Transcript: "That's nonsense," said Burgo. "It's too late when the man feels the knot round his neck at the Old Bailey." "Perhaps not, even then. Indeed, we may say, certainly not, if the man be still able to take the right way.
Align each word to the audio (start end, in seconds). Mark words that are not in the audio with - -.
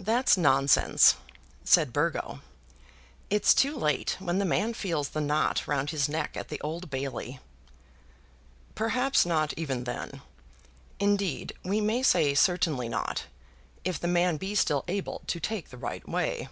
"That's 0.00 0.36
nonsense," 0.36 1.14
said 1.62 1.92
Burgo. 1.92 2.40
"It's 3.30 3.54
too 3.54 3.76
late 3.78 4.16
when 4.18 4.38
the 4.40 4.44
man 4.44 4.74
feels 4.74 5.10
the 5.10 5.20
knot 5.20 5.68
round 5.68 5.90
his 5.90 6.08
neck 6.08 6.36
at 6.36 6.48
the 6.48 6.60
Old 6.62 6.90
Bailey." 6.90 7.38
"Perhaps 8.74 9.24
not, 9.24 9.52
even 9.56 9.84
then. 9.84 10.20
Indeed, 10.98 11.52
we 11.62 11.80
may 11.80 12.02
say, 12.02 12.34
certainly 12.34 12.88
not, 12.88 13.26
if 13.84 14.00
the 14.00 14.08
man 14.08 14.36
be 14.36 14.56
still 14.56 14.82
able 14.88 15.22
to 15.28 15.38
take 15.38 15.70
the 15.70 15.78
right 15.78 16.08
way. 16.08 16.48